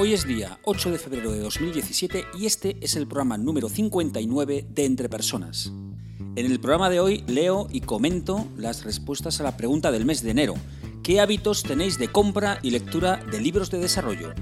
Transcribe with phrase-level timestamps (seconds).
[0.00, 4.66] Hoy es día 8 de febrero de 2017 y este es el programa número 59
[4.70, 5.72] de Entre Personas.
[6.36, 10.22] En el programa de hoy leo y comento las respuestas a la pregunta del mes
[10.22, 10.54] de enero.
[11.02, 14.34] ¿Qué hábitos tenéis de compra y lectura de libros de desarrollo?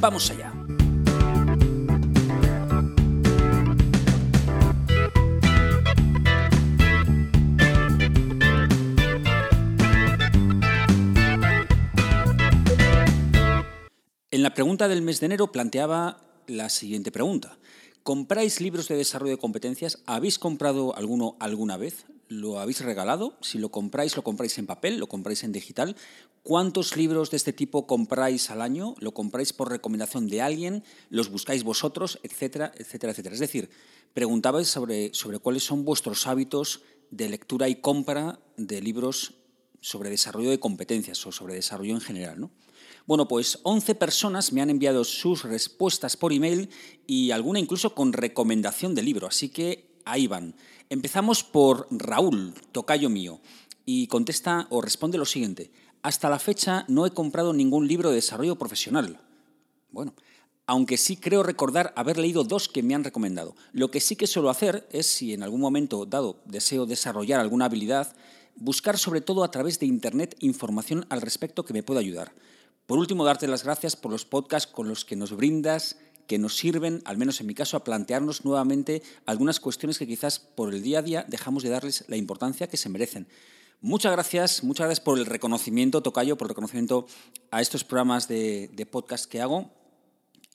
[0.00, 0.54] Vamos allá.
[14.54, 17.58] La pregunta del mes de enero planteaba la siguiente pregunta.
[18.04, 19.98] ¿Compráis libros de desarrollo de competencias?
[20.06, 22.06] ¿Habéis comprado alguno alguna vez?
[22.28, 23.36] ¿Lo habéis regalado?
[23.40, 24.98] Si lo compráis, ¿lo compráis en papel?
[24.98, 25.96] ¿Lo compráis en digital?
[26.44, 28.94] ¿Cuántos libros de este tipo compráis al año?
[29.00, 30.84] ¿Lo compráis por recomendación de alguien?
[31.10, 32.20] ¿Los buscáis vosotros?
[32.22, 33.34] Etcétera, etcétera, etcétera.
[33.34, 33.70] Es decir,
[34.12, 39.34] preguntabais sobre, sobre cuáles son vuestros hábitos de lectura y compra de libros
[39.80, 42.52] sobre desarrollo de competencias o sobre desarrollo en general, ¿no?
[43.06, 46.70] Bueno, pues 11 personas me han enviado sus respuestas por email
[47.06, 50.54] y alguna incluso con recomendación de libro, así que ahí van.
[50.88, 53.40] Empezamos por Raúl, tocayo mío,
[53.84, 55.70] y contesta o responde lo siguiente.
[56.02, 59.20] Hasta la fecha no he comprado ningún libro de desarrollo profesional.
[59.90, 60.14] Bueno,
[60.66, 63.54] aunque sí creo recordar haber leído dos que me han recomendado.
[63.72, 67.66] Lo que sí que suelo hacer es, si en algún momento dado deseo desarrollar alguna
[67.66, 68.16] habilidad,
[68.56, 72.32] buscar sobre todo a través de Internet información al respecto que me pueda ayudar.
[72.86, 75.96] Por último, darte las gracias por los podcasts con los que nos brindas,
[76.26, 80.38] que nos sirven, al menos en mi caso, a plantearnos nuevamente algunas cuestiones que quizás
[80.38, 83.26] por el día a día dejamos de darles la importancia que se merecen.
[83.80, 87.06] Muchas gracias, muchas gracias por el reconocimiento, Tocayo, por el reconocimiento
[87.50, 89.70] a estos programas de, podcast que hago.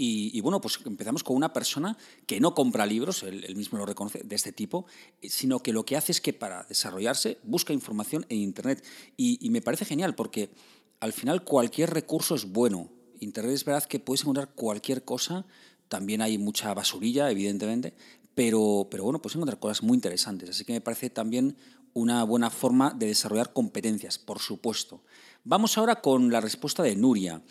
[0.01, 4.21] Y, bueno, pues empezamos con una persona que no compra libros, él, mismo lo reconoce,
[4.23, 4.85] de este tipo,
[5.21, 8.81] sino que lo que hace es que para desarrollarse busca información en Internet.
[9.17, 10.51] Y me parece genial porque
[10.99, 12.89] al final cualquier recurso es bueno.
[13.19, 15.45] Internet es verdad que puedes encontrar cualquier cosa,
[15.87, 17.93] también hay mucha basurilla, evidentemente,
[18.35, 20.49] pero, bueno, puedes encontrar cosas muy interesantes.
[20.49, 21.57] Así que me parece también
[21.93, 25.03] una buena forma de desarrollar competencias, por supuesto.
[25.43, 27.41] Vamos ahora con la respuesta de Nuria.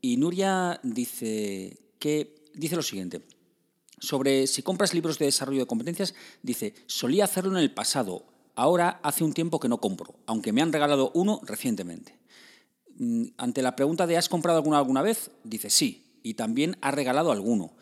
[0.00, 3.22] Y Nuria dice, que, dice lo siguiente.
[3.98, 9.00] Sobre si compras libros de desarrollo de competencias, dice, solía hacerlo en el pasado, ahora
[9.02, 12.18] hace un tiempo que no compro, aunque me han regalado uno recientemente.
[12.98, 15.30] Mm, ante la pregunta de ¿has comprado alguna alguna vez?
[15.44, 17.72] Dice sí, y también ha regalado alguno.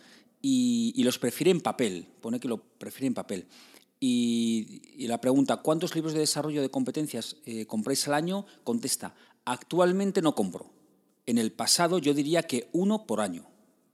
[0.42, 3.46] Y, los prefiere en papel, pone que lo prefiere en papel.
[3.98, 8.44] Y, la pregunta, ¿cuántos libros de desarrollo de competencias eh, compráis al año?
[8.62, 9.14] Contesta,
[9.46, 10.70] actualmente no compro.
[11.24, 13.46] En el pasado yo diría que uno por año.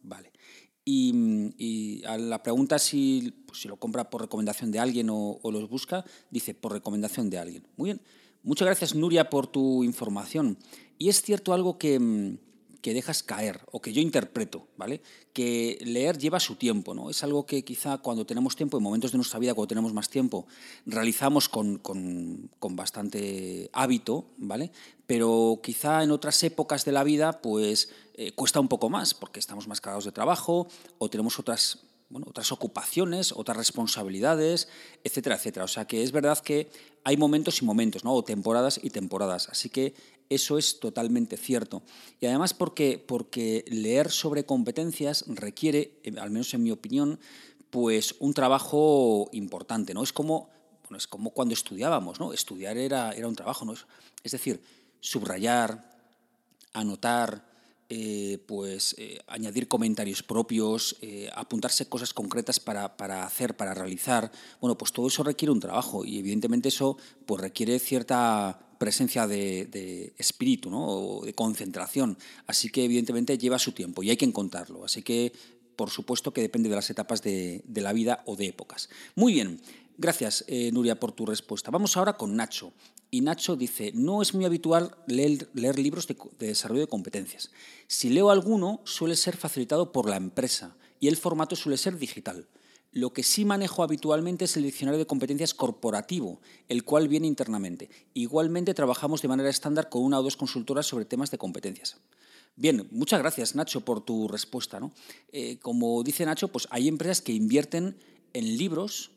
[0.03, 0.33] Vale.
[0.85, 5.53] Y, a la pregunta si, pues, si, lo compra por recomendación de alguien o, o,
[5.53, 7.65] los busca, dice por recomendación de alguien.
[7.77, 8.01] Muy bien.
[8.43, 10.57] Muchas gracias, Nuria, por tu información.
[10.97, 12.35] Y es cierto algo mm,
[12.81, 15.03] que, dejas caer o que yo interpreto, ¿vale?
[15.35, 17.11] Que leer lleva su tiempo, ¿no?
[17.11, 20.09] Es algo que quizá cuando tenemos tiempo, en momentos de nuestra vida cuando tenemos más
[20.09, 20.47] tiempo,
[20.87, 21.81] realizamos con,
[22.61, 24.73] bastante hábito, ¿vale?
[25.07, 29.39] Pero quizá en otras épocas de la vida, pues eh, cuesta un poco más, porque
[29.39, 31.81] estamos más cargados de trabajo o tenemos otras
[32.11, 34.69] bueno, otras ocupaciones, otras responsabilidades,
[35.05, 35.65] etcétera, etcétera.
[35.65, 36.69] O sea que es verdad que
[37.05, 38.15] hay momentos y momentos, ¿no?
[38.15, 39.49] O temporadas y temporadas.
[39.49, 39.95] Así que
[40.29, 41.83] eso es totalmente cierto.
[42.21, 47.19] Y además porque, porque leer sobre competencias requiere, eh, al menos en mi opinión,
[47.71, 50.03] pues un trabajo importante, ¿no?
[50.03, 50.51] Es como,
[50.97, 52.33] es como cuando estudiábamos, ¿no?
[52.33, 53.75] Estudiar era, era un trabajo, ¿no?
[54.23, 54.63] Es decir,
[55.01, 55.91] subrayar,
[56.73, 57.50] anotar,
[57.93, 64.31] eh, pues eh, añadir comentarios propios, eh, apuntarse cosas concretas para, hacer, para realizar.
[64.61, 70.15] Bueno, pues todo eso requiere un trabajo y evidentemente eso pues requiere cierta presencia de,
[70.19, 70.87] espíritu, ¿no?
[70.87, 72.17] O de concentración.
[72.47, 74.85] Así que evidentemente lleva su tiempo y hay que encontrarlo.
[74.85, 75.33] Así que
[75.75, 78.89] por supuesto que depende de las etapas de, la vida o de épocas.
[79.17, 79.61] Muy bien,
[79.99, 81.71] Gracias, Nuria, por tu respuesta.
[81.71, 82.73] Vamos ahora con Nacho.
[83.11, 87.51] Y Nacho dice, no es muy habitual leer, libros de, desarrollo de competencias.
[87.89, 92.47] Si leo alguno, suele ser facilitado por la empresa y el formato suele ser digital.
[92.93, 97.89] Lo que sí manejo habitualmente es el diccionario de competencias corporativo, el cual viene internamente.
[98.15, 101.97] Igualmente trabajamos de manera estándar con una o dos consultoras sobre temas de competencias.
[102.57, 104.81] Bien, muchas gracias Nacho por tu respuesta.
[104.81, 104.93] ¿no?
[105.33, 107.97] Eh, como dice Nacho, pues hay empresas que invierten
[108.33, 109.13] en libros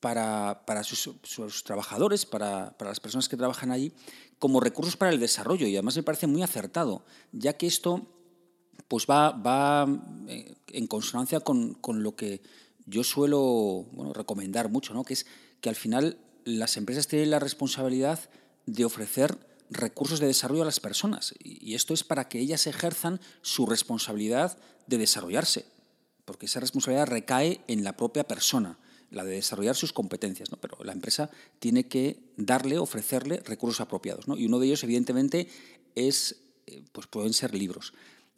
[0.00, 3.92] para, sus, trabajadores, para, las personas que trabajan allí,
[4.38, 5.66] como recursos para el desarrollo.
[5.66, 8.06] Y además me parece muy acertado, ya que esto
[8.88, 9.86] pues va, va
[10.26, 12.40] eh, en consonancia con, lo que
[12.86, 15.04] yo suelo recomendar mucho, ¿no?
[15.04, 15.26] que es
[15.60, 18.18] que al final las empresas tienen la responsabilidad
[18.66, 19.38] de ofrecer
[19.68, 21.34] recursos de desarrollo a las personas.
[21.44, 25.66] Y esto es para que ellas ejerzan su responsabilidad de desarrollarse,
[26.24, 28.78] porque esa responsabilidad recae en la propia persona
[29.10, 30.58] la de desarrollar sus competencias, ¿no?
[30.58, 34.28] pero la empresa tiene que darle, ofrecerle recursos apropiados.
[34.28, 34.36] ¿no?
[34.36, 35.48] Y uno de ellos, evidentemente,
[35.94, 37.92] es, eh, pues pueden ser libros.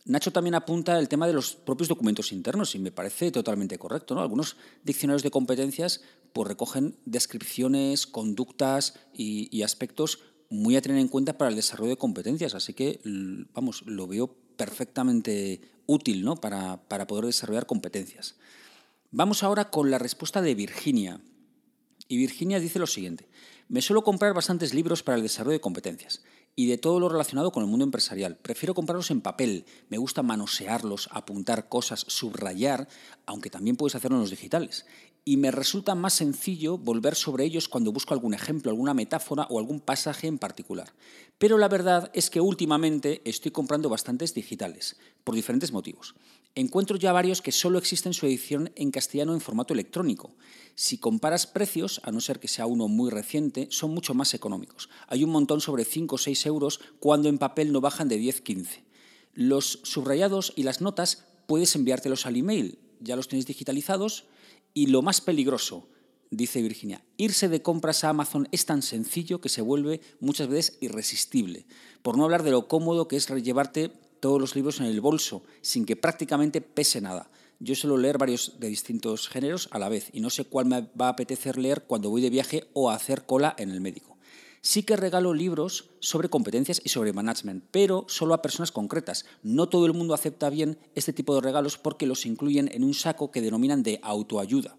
[0.05, 4.15] Nacho también apunta el tema de los propios documentos internos y me parece totalmente correcto.
[4.15, 4.21] ¿no?
[4.21, 6.01] Algunos diccionarios de competencias
[6.33, 10.21] pues, recogen descripciones, conductas y, aspectos
[10.51, 12.55] muy a tener en cuenta para el desarrollo de competencias.
[12.55, 13.01] Así que,
[13.55, 16.37] vamos, lo veo perfectamente útil ¿no?
[16.37, 18.37] para, para poder desarrollar competencias.
[19.15, 21.21] Vamos ahora con la respuesta de Virginia.
[22.09, 23.29] Y Virginia dice lo siguiente.
[23.69, 26.23] Me suelo comprar bastantes libros para el desarrollo de competencias
[26.57, 28.39] y de todo lo relacionado con el mundo empresarial.
[28.39, 32.89] Prefiero comprarlos en papel, me gusta manosearlos, apuntar cosas, subrayar,
[33.27, 34.87] aunque también puedes hacerlo en los digitales
[35.25, 39.59] y me resulta más sencillo volver sobre ellos cuando busco algún ejemplo, alguna metáfora o
[39.59, 40.93] algún pasaje en particular.
[41.39, 46.15] Pero la verdad es que últimamente estoy comprando bastantes digitales, por diferentes motivos.
[46.55, 50.35] Encuentro ya varios que solo existen su edición en castellano en formato electrónico.
[50.75, 54.91] Si comparas precios, a no ser que sea uno muy reciente, son mucho más económicos.
[55.07, 58.83] Hay un montón sobre 5 o 6 euros cuando en papel no bajan de 10-15.
[59.35, 62.79] Los subrayados y las notas puedes enviártelos al email.
[63.01, 64.27] Ya los tenéis digitalizados
[64.75, 65.89] y lo más peligroso,
[66.31, 70.79] dice Virginia, irse de compras a Amazon es tan sencillo que se vuelve muchas veces
[70.81, 71.67] irresistible.
[72.03, 75.43] Por no hablar de lo cómodo que es llevarte todos los libros en el bolso,
[75.61, 77.31] sin que prácticamente pese nada.
[77.59, 80.81] Yo suelo leer varios de distintos géneros a la vez y no sé cuál me
[81.01, 84.12] va a apetecer leer cuando voy de viaje o a hacer cola en el médico.
[84.65, 89.25] Sí que regalo libros sobre competencias y sobre management, pero solo a personas concretas.
[89.43, 92.95] No todo el mundo acepta bien este tipo de regalos porque los incluyen en un
[92.95, 94.77] saco que denominan de autoayuda.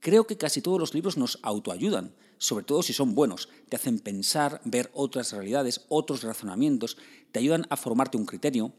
[0.00, 3.48] Creo que casi todos los libros nos autoayudan, sobre todo si son buenos.
[3.68, 6.96] Te hacen pensar, ver otras realidades, otros razonamientos,
[7.30, 8.72] te ayudan a formarte un criterio,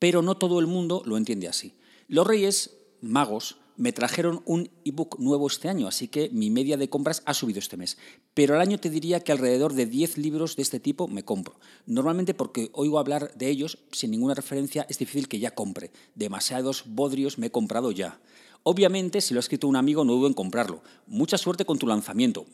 [0.00, 1.74] pero no todo el mundo lo entiende así.
[2.08, 6.88] Los reyes magos me trajeron un ebook nuevo este año, así que mi media de
[6.88, 7.98] compras ha subido este mes.
[8.34, 11.58] Pero al año te diría que alrededor de 10 libros de este tipo me compro.
[11.86, 15.90] Normalmente porque oigo hablar de ellos sin ninguna referencia es difícil que ya compre.
[16.14, 18.20] Demasiados bodrios me he comprado ya.
[18.66, 20.82] Obviamente, si lo ha escrito un amigo, no dudo en comprarlo.
[21.06, 22.46] Mucha suerte con tu lanzamiento.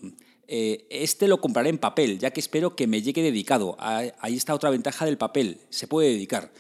[0.49, 3.76] Eh, este lo compraré en papel, ya que espero que me llegue dedicado.
[3.78, 6.50] Ahí está otra ventaja del papel, se puede dedicar.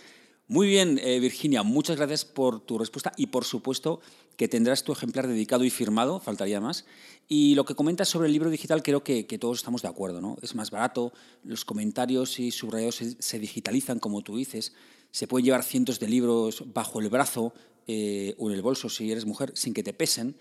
[0.50, 4.00] Muy bien, eh, Virginia, muchas gracias por tu respuesta y por supuesto
[4.36, 6.86] que tendrás tu ejemplar dedicado y firmado, faltaría más.
[7.28, 10.36] Y lo que comentas sobre el libro digital creo que, todos estamos de acuerdo, ¿no?
[10.42, 11.12] Es más barato,
[11.44, 14.72] los comentarios y subrayados se, digitalizan, como tú dices,
[15.12, 17.54] se pueden llevar cientos de libros bajo el brazo
[17.86, 20.34] eh, o en el bolso si eres mujer sin que te pesen.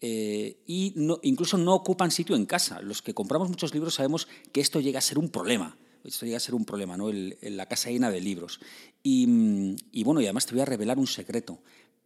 [0.00, 0.94] Eh, y
[1.24, 2.80] incluso no ocupan sitio en casa.
[2.80, 5.76] Los que compramos muchos libros sabemos que esto llega a ser un problema
[6.08, 7.10] esto llega a ser un problema, ¿no?
[7.12, 8.60] la casa llena de libros.
[9.02, 11.60] Y, bueno, y además te voy a revelar un secreto.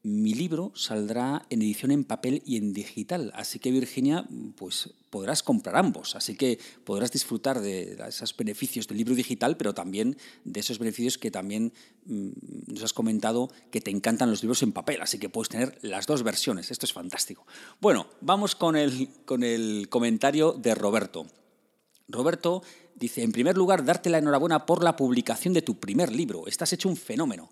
[0.05, 4.27] Mi libro saldrá en edición en papel y en digital, así que Virginia,
[4.57, 9.75] pues podrás comprar ambos, así que podrás disfrutar de esos beneficios del libro digital, pero
[9.75, 11.73] también de esos beneficios que también
[12.07, 12.31] mm,
[12.67, 16.07] nos has comentado que te encantan los libros en papel, así que puedes tener las
[16.07, 17.47] dos versiones, esto es fantástico.
[17.81, 21.27] Bueno, vamos con el, con el comentario de Roberto.
[22.13, 22.63] Roberto
[22.95, 26.47] dice, en primer lugar, darte la enhorabuena por la publicación de tu primer libro.
[26.47, 27.51] Estás hecho un fenómeno.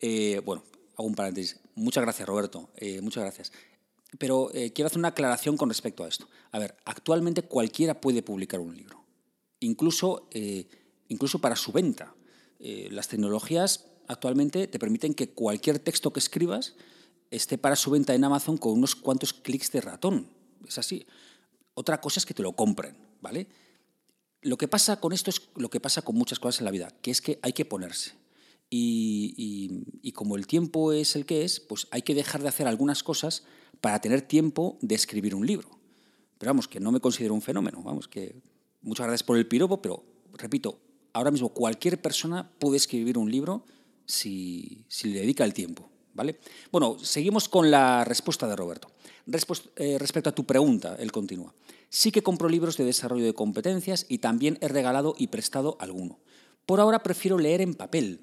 [0.00, 0.64] Eh, bueno,
[0.96, 1.58] hago un paréntesis.
[1.74, 2.70] Muchas gracias, Roberto.
[2.76, 3.52] Eh, muchas gracias.
[4.18, 6.28] Pero eh, quiero hacer una aclaración con respecto a esto.
[6.50, 9.02] A ver, actualmente cualquiera puede publicar un libro,
[9.60, 10.28] incluso,
[11.08, 12.14] incluso para su venta.
[12.58, 16.74] las tecnologías actualmente te permiten que cualquier texto que escribas
[17.30, 20.28] esté para su venta en Amazon con unos cuantos clics de ratón.
[20.68, 21.06] Es así.
[21.74, 23.48] Otra cosa es que te lo compren, ¿vale?
[24.42, 26.92] Lo que pasa con esto es lo que pasa con muchas cosas en la vida,
[27.00, 28.12] que es que hay que ponerse.
[28.74, 33.02] Y, como el tiempo es el que es, pues hay que dejar de hacer algunas
[33.02, 33.44] cosas
[33.80, 35.68] para tener tiempo de escribir un libro.
[36.38, 38.34] Pero vamos, que no me considero un fenómeno, vamos, que
[38.80, 40.04] muchas gracias por el piropo, pero
[40.38, 40.78] repito,
[41.12, 43.64] ahora mismo cualquier persona puede escribir un libro
[44.06, 45.88] si, le dedica el tiempo.
[46.14, 46.38] ¿Vale?
[46.70, 48.90] Bueno, seguimos con la respuesta de Roberto.
[49.76, 51.54] Eh, respecto a tu pregunta, él continúa.
[51.94, 56.20] Sí que compro libros de desarrollo de competencias y también he regalado y prestado alguno.
[56.64, 58.20] Por ahora prefiero leer en papel.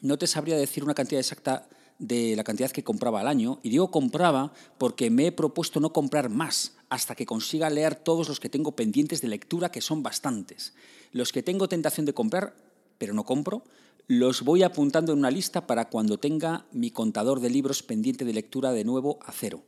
[0.00, 3.70] No te sabría decir una cantidad exacta de la cantidad que compraba al año, y
[3.70, 8.38] digo compraba porque me he propuesto no comprar más hasta que consiga leer todos los
[8.38, 10.72] que tengo pendientes de lectura, que son bastantes.
[11.10, 12.54] Los que tengo tentación de comprar,
[12.98, 13.64] pero no compro,
[14.06, 18.32] los voy apuntando en una lista para cuando tenga mi contador de libros pendiente de
[18.32, 19.64] lectura de nuevo a cero.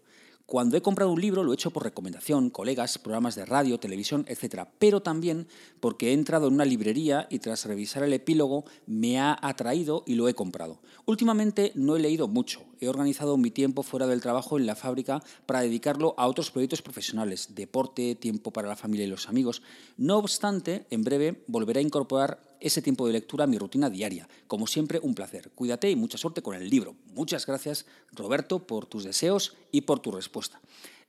[0.49, 4.25] Cuando he comprado un libro lo he hecho por recomendación, colegas, programas de radio, televisión,
[4.29, 4.67] etc.
[4.79, 5.47] Pero también
[5.79, 10.15] porque he entrado en una librería y tras revisar el epílogo me ha atraído y
[10.15, 10.81] lo he comprado.
[11.05, 12.63] Últimamente no he leído mucho.
[12.81, 16.81] He organizado mi tiempo fuera del trabajo en la fábrica para dedicarlo a otros proyectos
[16.81, 19.61] profesionales, deporte, tiempo para la familia y los amigos.
[19.99, 24.29] No obstante, en breve volveré a incorporar ese tiempo de lectura a mi rutina diaria.
[24.47, 25.51] Como siempre, un placer.
[25.55, 26.97] Cuídate y mucha suerte con el libro.
[27.15, 30.61] Muchas gracias, Roberto, por tus deseos y por tu respuesta.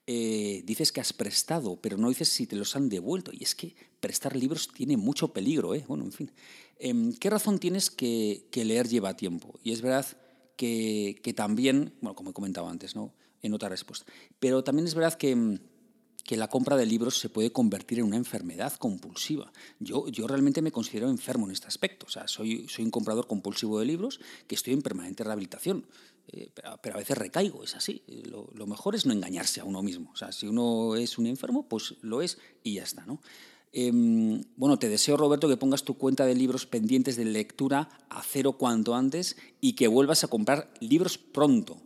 [0.08, 3.32] Eh, dices que has prestado, pero no dices si te los han devuelto.
[3.34, 5.86] Y es que prestar libros tiene mucho peligro, ¿eh?
[5.88, 6.32] Bueno, en fin.
[6.80, 9.60] Em, ¿Qué razón tienes que, leer lleva tiempo?
[9.64, 10.06] Y es verdad
[10.56, 13.14] que, que, también, bueno, como he comentado antes, ¿no?
[13.42, 14.12] En otra respuesta.
[14.40, 15.60] Pero también es verdad que em,
[16.30, 19.52] que la compra de libros se puede convertir en una enfermedad compulsiva.
[19.80, 22.06] Yo, yo realmente me considero enfermo en este aspecto.
[22.06, 25.88] O sea, soy, soy un comprador compulsivo de libros que estoy en permanente rehabilitación.
[26.28, 28.04] Eh, pero, a veces recaigo, es así.
[28.30, 30.12] Lo, mejor es no engañarse a uno mismo.
[30.12, 33.24] O sea, si uno es un enfermo, pues lo es y ya está, ¿no?
[33.74, 38.22] Em, bueno, te deseo, Roberto, que pongas tu cuenta de libros pendientes de lectura a
[38.22, 41.82] cero cuanto antes y que vuelvas a comprar libros pronto.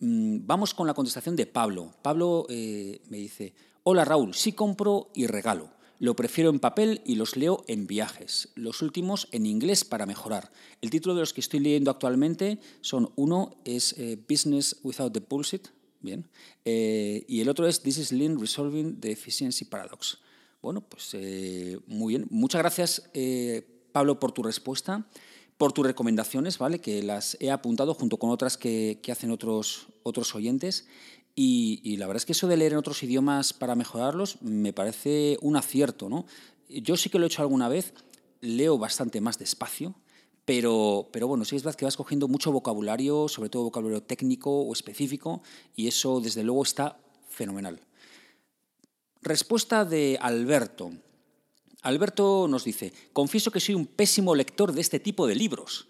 [0.00, 1.94] Mm, vamos con la contestación de Pablo.
[2.02, 3.54] Pablo eh, me dice,
[3.90, 5.70] Hola Raúl, sí compro y regalo.
[5.98, 8.50] Lo prefiero en papel y los leo en viajes.
[8.54, 10.52] Los últimos en inglés para mejorar.
[10.82, 15.20] El título de los que estoy leyendo actualmente son uno es eh, Business Without the
[15.26, 15.68] Bullshit,
[16.02, 16.28] bien,
[16.66, 20.18] eh, y el otro es This is Lean Resolving the Efficiency Paradox.
[20.60, 22.26] Bueno, pues eh, muy bien.
[22.28, 23.10] Muchas gracias
[23.92, 25.08] Pablo por tu respuesta,
[25.56, 26.78] por tus recomendaciones, ¿vale?
[26.78, 30.86] Que las he apuntado junto con otras que, que hacen otros, otros oyentes.
[31.40, 35.38] Y, la verdad es que eso de leer en otros idiomas para mejorarlos me parece
[35.40, 36.08] un acierto.
[36.08, 36.26] ¿no?
[36.68, 37.94] Yo sí que lo he hecho alguna vez,
[38.40, 39.94] leo bastante más despacio,
[40.44, 44.50] pero, pero bueno, sí es verdad que vas cogiendo mucho vocabulario, sobre todo vocabulario técnico
[44.50, 45.40] o específico,
[45.76, 47.78] y eso desde luego está fenomenal.
[49.22, 50.90] Respuesta de Alberto.
[51.82, 55.86] Alberto nos dice, confieso que soy un pésimo lector de este tipo de libros.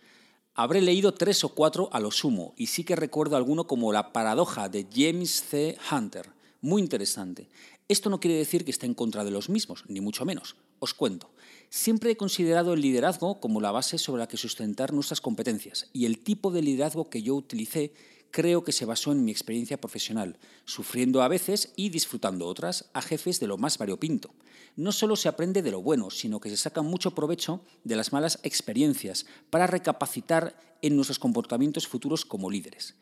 [0.61, 4.13] Habré leído tres o cuatro a lo sumo, y sí que recuerdo alguno como La
[4.13, 5.79] paradoja de James C.
[5.89, 6.31] Hunter.
[6.61, 7.49] Muy interesante.
[7.87, 10.57] Esto no quiere decir que esté en contra de los mismos, ni mucho menos.
[10.81, 11.31] Os cuento.
[11.71, 16.07] Siempre he considerado el liderazgo como la base sobre la que sustentar nuestras competencias, y
[16.07, 17.93] el tipo de liderazgo que yo utilicé
[18.31, 23.03] creo que se basó en mi experiencia profesional, sufriendo a veces y disfrutando otras a
[23.03, 24.35] jefes de lo más variopinto.
[24.77, 28.13] No solo se aprende de lo bueno, sino que se saca mucho provecho de las
[28.13, 32.95] malas experiencias para recapacitar en nuestros comportamientos futuros como líderes.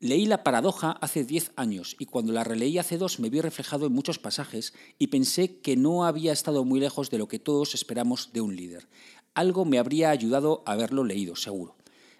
[0.00, 3.86] Leí La paradoja hace 10 años y cuando la releí hace dos me vi reflejado
[3.86, 7.74] en muchos pasajes y pensé que no había estado muy lejos de lo que todos
[7.74, 8.88] esperamos de un líder.
[9.34, 11.76] Algo me habría ayudado a haberlo leído, seguro.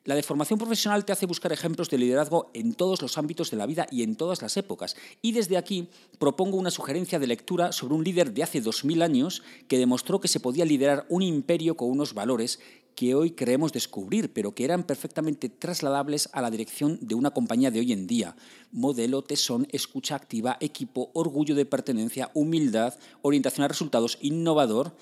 [0.07, 3.65] La deformación profesional te hace buscar ejemplos de liderazgo en todos los ámbitos de la
[3.65, 4.97] vida y en todas las épocas.
[5.23, 9.43] Y desde aquí propongo una sugerencia de lectura sobre un líder de hace 2000 años
[9.67, 12.61] que demostró que se podía liderar un imperio con unos valores
[12.95, 17.71] que hoy creemos descubrir, pero que eran perfectamente trasladables a la dirección de una compañía
[17.71, 18.37] de hoy en día.
[18.73, 24.95] Modelo, tesón, escucha activa, equipo, orgullo de pertenencia, humildad, orientación a resultados, innovador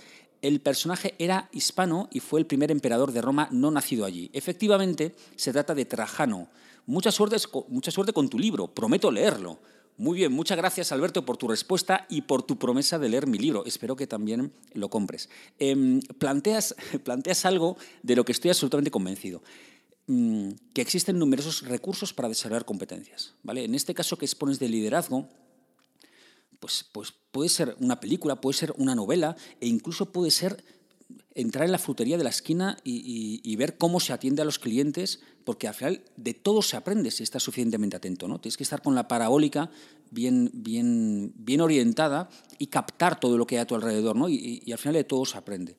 [0.42, 4.28] el personaje era hispano y fue el primer emperador de Roma no nacido allí.
[4.32, 6.49] Efectivamente, se trata de Trajano.
[6.84, 7.37] Mucha suerte,
[7.68, 9.61] mucha suerte con tu libro, prometo leerlo.
[9.99, 13.38] Muy bien, muchas gracias Alberto por tu respuesta y por tu promesa de leer mi
[13.38, 13.64] libro.
[13.66, 15.28] Espero que también lo compres.
[15.58, 19.42] Em, planteas, planteas algo de lo que estoy absolutamente convencido
[20.08, 23.34] mm, que existen numerosos recursos para desarrollar competencias.
[23.44, 23.64] ¿vale?
[23.64, 25.28] En este caso que expones de liderazgo,
[26.62, 30.64] pues, pues puede ser una película, puede ser una novela e incluso puede ser
[31.35, 35.21] entrar en la frutería de la esquina y, ver cómo se atiende a los clientes,
[35.45, 38.28] porque al final de todo se aprende si estás suficientemente atento.
[38.28, 38.40] ¿no?
[38.40, 39.71] Tienes que estar con la parabólica
[40.12, 42.28] bien, bien, bien orientada
[42.59, 44.28] y captar todo lo que hay a tu alrededor, ¿no?
[44.28, 45.76] y, al final de todo se aprende.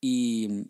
[0.00, 0.66] Y,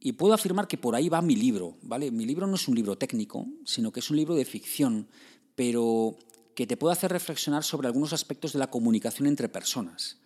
[0.00, 1.76] y puedo afirmar que por ahí va mi libro.
[1.82, 2.10] ¿vale?
[2.10, 5.06] Mi libro no es un libro técnico, sino que es un libro de ficción,
[5.54, 6.16] pero
[6.60, 10.18] que te puede hacer reflexionar sobre algunos aspectos de la comunicación entre personas.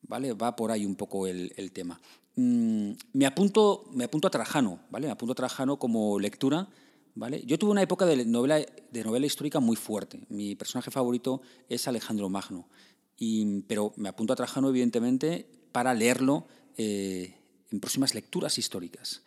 [0.00, 0.32] ¿Vale?
[0.32, 2.00] Va por ahí un poco el, tema.
[2.34, 5.08] Mm, me, apunto, me apunto a Trajano, ¿vale?
[5.08, 6.66] Me apunto a Trajano como lectura.
[7.14, 7.42] ¿Vale?
[7.44, 10.20] Yo tuve una época de novela, de novela histórica muy fuerte.
[10.30, 12.66] Mi personaje favorito es Alejandro Magno.
[13.18, 16.46] Y, pero me apunto a Trajano, evidentemente, para leerlo
[16.78, 17.36] eh,
[17.70, 19.24] en próximas lecturas históricas.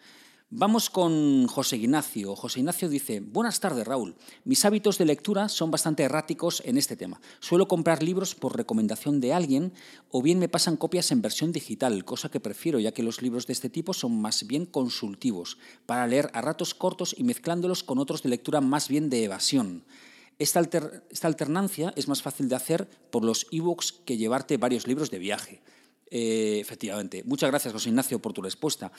[0.55, 2.35] Vamos con José Ignacio.
[2.35, 4.13] José Ignacio dice, buenas tardes Raúl.
[4.45, 7.19] Mis hábitos de lectura son bastante erráticos en este tema.
[7.39, 9.73] Suelo comprar libros por recomendación de alguien
[10.11, 13.47] o bien me pasan copias en versión digital, cosa que prefiero ya que los libros
[13.47, 15.57] de este tipo son más bien consultivos,
[15.87, 19.83] para leer a ratos cortos y mezclándolos con otros de lectura más bien de evasión.
[20.37, 20.59] Esta,
[21.23, 25.63] alternancia es más fácil de hacer por los ebooks que llevarte varios libros de viaje.
[26.15, 27.23] Eh, efectivamente.
[27.25, 28.91] Muchas gracias, José Ignacio, por tu respuesta.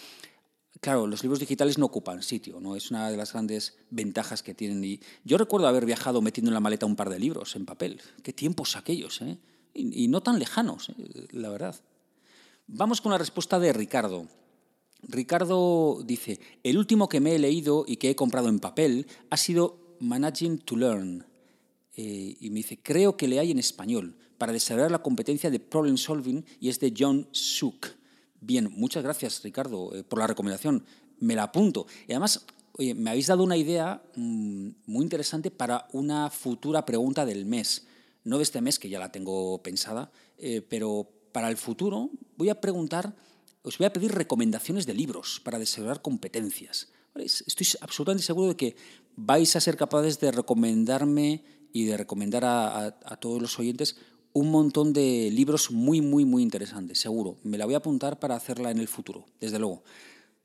[0.81, 2.77] Claro, los libros digitales no ocupan sitio, ¿no?
[2.77, 4.85] Es una de las grandes ventajas que tienen.
[4.85, 8.01] Y yo recuerdo haber viajado metiendo en la maleta un par de libros en papel.
[8.23, 9.39] Qué tiempos aquellos, ¿eh?
[9.73, 11.27] Y, no tan lejanos, ¿eh?
[11.33, 11.75] la verdad.
[12.69, 14.29] Vamos con la respuesta de Ricardo.
[15.03, 19.37] Ricardo dice, el último que me he leído y que he comprado en papel ha
[19.37, 21.27] sido Managing to Learn.
[21.97, 25.61] Eh, y me dice, creo que le hay en español, para desarrollar la competencia de
[25.61, 27.87] problem solving, y es de John Suk.
[28.47, 30.85] Bien, muchas gracias, Ricardo, eh, por la recomendación.
[31.19, 31.87] Me la apunto.
[32.07, 32.45] Y además,
[32.77, 37.87] me habéis dado una idea mm, muy interesante para una futura pregunta del mes.
[38.23, 42.51] No de este mes, que ya la tengo pensada, eh, pero para el futuro voy
[42.51, 43.15] a preguntar,
[43.63, 46.89] os voy a pedir recomendaciones de libros para desarrollar competencias.
[47.15, 48.77] Estoy absolutamente seguro de que
[49.17, 53.97] vais a ser capaces de recomendarme y de recomendar a todos los oyentes
[54.35, 57.37] un montón de libros muy, muy, muy interesantes, seguro.
[57.45, 59.85] Me la voy a apuntar para hacerla en el futuro, desde luego.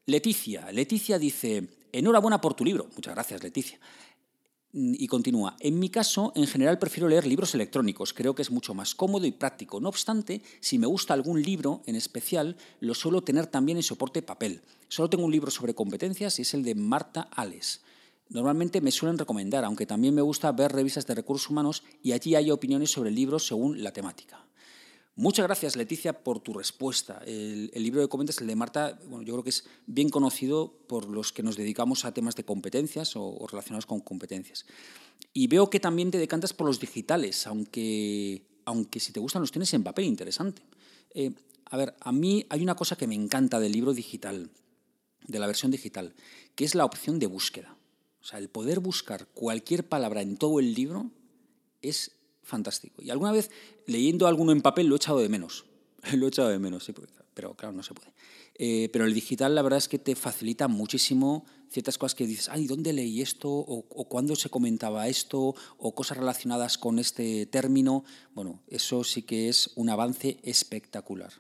[0.05, 0.71] Leticia.
[0.71, 2.87] Leticia dice, enhorabuena por tu libro.
[2.95, 3.79] Muchas gracias, Leticia.
[4.71, 8.75] Y continúa, en mi caso, en general prefiero leer libros electrónicos, creo que es mucho
[8.75, 9.79] más cómodo y práctico.
[9.79, 14.21] No obstante, si me gusta algún libro en especial, lo suelo tener también en soporte
[14.21, 14.61] papel.
[14.87, 17.81] Solo tengo un libro sobre competencias y es el de Marta Ales.
[18.29, 22.35] Normalmente me suelen recomendar, aunque también me gusta ver revistas de recursos humanos y allí
[22.35, 24.45] hay opiniones sobre libros según la temática.
[25.15, 27.21] Muchas gracias, Leticia, por tu respuesta.
[27.25, 31.09] El, libro de competencias, el de Marta, bueno, yo creo que es bien conocido por
[31.09, 34.65] los que nos dedicamos a temas de competencias o, relacionados con competencias.
[35.33, 39.51] Y veo que también te decantas por los digitales, aunque, aunque si te gustan los
[39.51, 40.61] tienes en papel, interesante.
[41.13, 41.31] Eh,
[41.65, 44.51] a ver, a mí hay una cosa que me encanta del libro digital,
[45.27, 46.13] de la versión digital,
[46.55, 47.75] que es la opción de búsqueda.
[48.21, 51.11] O sea, el poder buscar cualquier palabra en todo el libro
[51.81, 52.11] es
[52.43, 53.01] fantástico.
[53.01, 53.49] Y alguna vez
[53.85, 55.65] leyendo alguno en papel lo he echado de menos.
[56.13, 56.93] lo he echado de menos, sí,
[57.33, 58.13] pero claro, no se puede.
[58.55, 62.49] Eh, pero el digital la verdad es que te facilita muchísimo ciertas cosas que dices,
[62.49, 63.49] ay, ¿dónde leí esto?
[63.49, 65.55] O, o, cuándo se comentaba esto?
[65.77, 68.03] O cosas relacionadas con este término.
[68.33, 71.31] Bueno, eso sí que es un avance espectacular.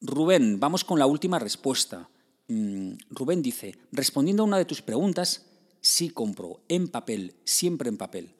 [0.00, 2.08] Rubén, vamos con la última respuesta.
[2.48, 5.49] Mm, Rubén dice, respondiendo a una de tus preguntas,
[5.80, 8.34] sí compro en papel, siempre en papel.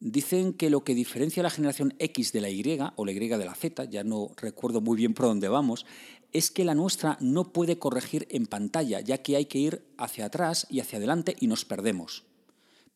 [0.00, 3.18] Dicen que lo que diferencia a la generación X de la Y o la Y
[3.18, 5.86] de la Z, ya no recuerdo muy bien por dónde vamos,
[6.32, 10.26] es que la nuestra no puede corregir en pantalla, ya que hay que ir hacia
[10.26, 12.24] atrás y hacia adelante y nos perdemos.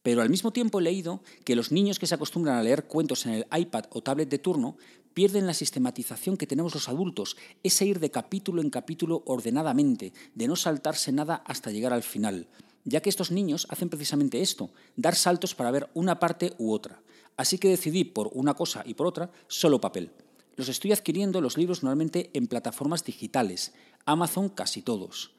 [0.02, 3.26] Pero al mismo tiempo he leído que los niños que se acostumbran a leer cuentos
[3.26, 4.76] en el iPad o tablet de turno
[5.14, 10.48] pierden la sistematización que tenemos los adultos, ese ir de capítulo en capítulo ordenadamente, de
[10.48, 12.48] no saltarse nada hasta llegar al final
[12.88, 17.02] ya que estos niños hacen precisamente esto, dar saltos para ver una parte u otra.
[17.36, 20.10] Así que decidí por una cosa y por otra solo papel.
[20.56, 23.74] Los estoy adquiriendo los libros normalmente en plataformas digitales,
[24.04, 25.32] Amazon casi todos.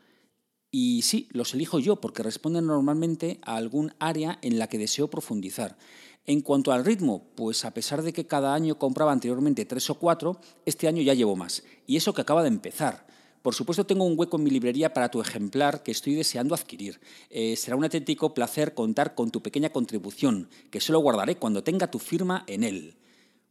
[0.72, 5.10] Y sí, los elijo yo porque responden normalmente a algún área en la que deseo
[5.10, 5.78] profundizar.
[6.26, 9.96] En cuanto al ritmo, pues a pesar de que cada año compraba anteriormente tres o
[9.96, 11.64] cuatro, este año ya llevo más.
[11.88, 13.08] Y eso que acaba de empezar.
[13.42, 17.00] Por supuesto, tengo un hueco en mi librería para tu ejemplar que estoy deseando adquirir.
[17.30, 21.90] Eh, será un auténtico placer contar con tu pequeña contribución, que solo guardaré cuando tenga
[21.90, 22.98] tu firma en él.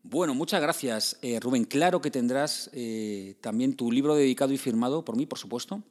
[0.03, 1.65] Bueno, muchas gracias, eh, Rubén.
[1.65, 5.83] Claro que tendrás eh, también tu libro dedicado y firmado por mí, por supuesto.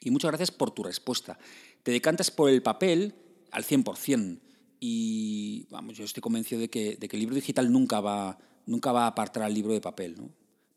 [0.00, 1.38] Y muchas gracias por tu respuesta.
[1.82, 3.14] Te decantas por el papel
[3.50, 4.38] al 100%.
[4.78, 8.92] Y vamos, yo estoy convencido de que, de que el libro digital nunca va, nunca
[8.92, 10.14] va a apartar al libro de papel.
[10.16, 10.30] ¿no?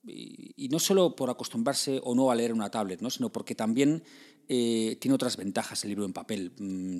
[0.04, 3.10] Y, no solo por acostumbrarse o no a leer una tablet, ¿no?
[3.10, 4.04] sino porque también
[4.48, 6.52] eh, tiene otras ventajas el libro en papel.
[6.58, 7.00] Mm,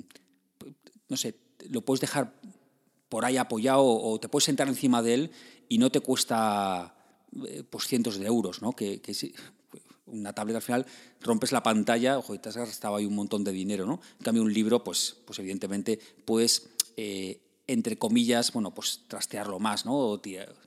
[1.08, 1.36] no sé,
[1.68, 2.34] lo puedes dejar
[3.08, 5.30] por ahí apoyado o te puedes sentar encima de él
[5.68, 6.94] y no te cuesta
[7.46, 8.72] eh, pues cientos de euros, ¿no?
[8.72, 9.14] Que, que
[10.06, 10.86] una tablet al final
[11.20, 14.00] rompes la pantalla, ojo, te has gastado ahí un montón de dinero, ¿no?
[14.18, 17.40] En cambio un libro, pues, pues evidentemente puedes eh,
[17.72, 20.20] entre comillas, bueno, pues trastearlo más, ¿no?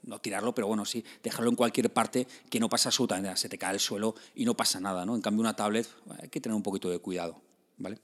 [0.03, 3.49] no tirarlo, pero bueno, sí, dejarlo en cualquier parte que no pasa absolutamente nada, se
[3.49, 5.15] te cae el suelo y no pasa nada, ¿no?
[5.15, 5.87] En cambio, una tablet
[6.21, 7.41] hay que tener un poquito de cuidado,
[7.77, 7.99] ¿vale?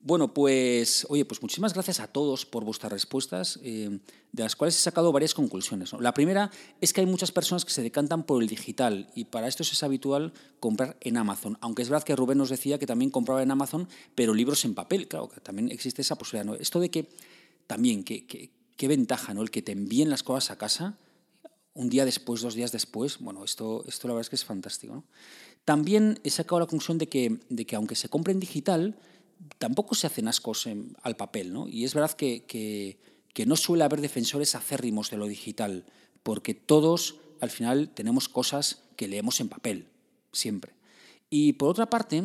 [0.00, 3.98] Bueno, pues, oye, pues muchísimas gracias a todos por vuestras respuestas, eh,
[4.30, 5.92] de las cuales he sacado varias conclusiones.
[5.94, 9.48] La primera es que hay muchas personas que se decantan por el digital y para
[9.48, 13.10] esto es habitual comprar en Amazon, aunque es verdad que Rubén nos decía que también
[13.10, 16.52] compraba en Amazon, pero libros en papel, claro, que también existe esa posibilidad.
[16.52, 16.54] ¿no?
[16.54, 17.08] Esto de que
[17.68, 19.42] también, qué ventaja, ¿no?
[19.42, 20.98] El que te envíen las cosas a casa
[21.78, 25.04] un día después, dos días después, bueno, esto, esto la verdad es que es fantástico.
[25.64, 28.96] También he sacado la conclusión de que, de que aunque se compre en digital,
[29.58, 30.68] tampoco se hacen ascos
[31.02, 31.68] al papel, ¿no?
[31.68, 35.84] Y es verdad que, que, no suele haber defensores acérrimos de lo digital,
[36.24, 39.86] porque todos al final tenemos cosas que leemos en papel,
[40.32, 40.72] siempre.
[41.30, 42.24] Y por otra parte,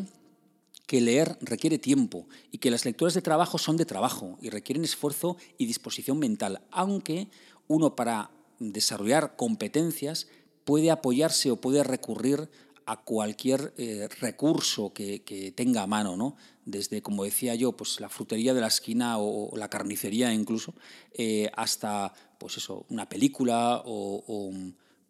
[0.86, 4.84] que leer requiere tiempo y que las lecturas de trabajo son de trabajo y requieren
[4.84, 7.30] esfuerzo y disposición mental, aunque
[7.67, 10.28] uno para desarrollar competencias
[10.65, 12.50] puede apoyarse o puede recurrir
[12.86, 16.36] a cualquier eh, recurso que, tenga a mano, ¿no?
[16.65, 20.74] Desde, como decía yo, pues la frutería de la esquina o, la carnicería incluso,
[21.13, 24.52] eh, hasta pues eso, una película o,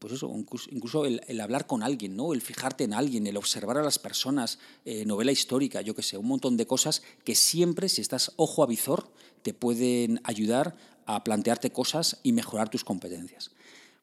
[0.03, 0.29] pues eso,
[0.69, 2.33] incluso, el, hablar con alguien, ¿no?
[2.33, 6.17] el fijarte en alguien, el observar a las personas, eh, novela histórica, yo qué sé,
[6.17, 9.13] un montón de cosas que siempre, si estás ojo a visor,
[9.43, 13.51] te pueden ayudar a plantearte cosas y mejorar tus competencias.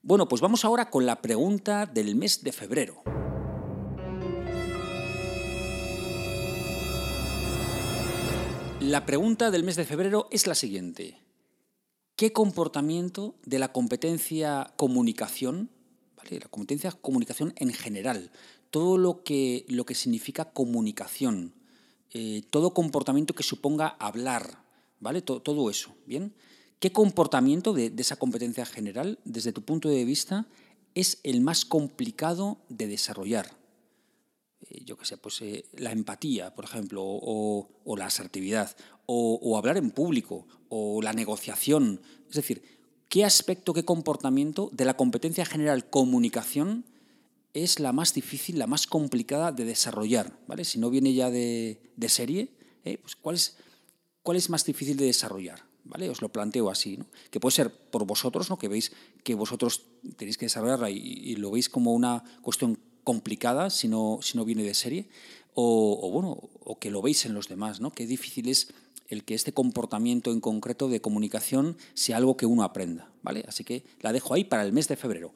[0.01, 3.03] Bueno, pues vamos ahora con la pregunta del mes de febrero.
[8.81, 11.19] La pregunta del mes de febrero es la siguiente.
[12.17, 15.69] ¿Qué comportamiento de la competencia comunicación,
[16.29, 18.31] la competencia comunicación en general,
[18.71, 21.55] todo lo que, lo que significa comunicación,
[22.13, 24.65] eh, todo comportamiento que suponga hablar,
[25.01, 25.23] ¿vale?
[25.23, 26.35] Todo, todo eso, ¿bien?
[26.81, 30.47] ¿Qué comportamiento de, esa competencia general, desde tu punto de vista,
[30.95, 33.55] es el más complicado de desarrollar?
[34.63, 39.77] Eh, yo qué sé, pues eh, la empatía, por ejemplo, o, la asertividad, o, hablar
[39.77, 42.01] en público, o la negociación.
[42.31, 42.80] Es decir,
[43.11, 46.87] ¿qué aspecto, qué comportamiento de la competencia general comunicación
[47.53, 50.39] es la más difícil, la más complicada de desarrollar?
[50.47, 50.65] ¿vale?
[50.65, 52.49] Si no viene ya de, serie,
[52.85, 53.57] eh, pues ¿cuál, es,
[54.23, 55.65] ¿cuál es más difícil de desarrollar?
[55.85, 56.09] ¿vale?
[56.09, 57.07] Os lo planteo así, ¿no?
[57.31, 58.57] Que puede ser por vosotros, ¿no?
[58.57, 58.93] Que veis
[59.25, 59.83] que vosotros
[60.17, 64.63] tenéis que desarrollarla y, lo veis como una cuestión complicada si no, si no viene
[64.63, 65.09] de serie,
[65.55, 67.91] o, bueno, o que lo veis en los demás, ¿no?
[67.91, 68.73] Qué difícil es
[69.11, 73.45] el que este comportamiento en concreto de comunicación sea algo que uno aprenda, ¿vale?
[73.47, 75.33] Así que la dejo ahí para el mes de febrero.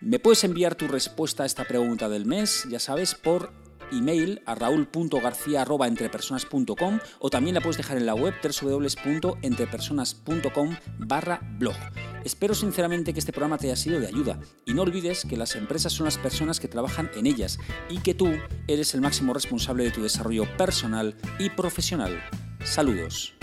[0.00, 3.52] Me puedes enviar tu respuesta a esta pregunta del mes, ya sabes, por
[3.92, 11.76] email a raúl.garcía.entrepersonas.com o también la puedes dejar en la web www.entrepersonas.com barra blog.
[12.24, 15.56] Espero sinceramente que este programa te haya sido de ayuda y no olvides que las
[15.56, 17.58] empresas son las personas que trabajan en ellas
[17.90, 18.28] y que tú
[18.68, 22.22] eres el máximo responsable de tu desarrollo personal y profesional.
[22.64, 23.34] Saludos.